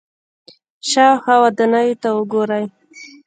[0.89, 2.65] شاوخوا ودانیو ته وګورئ.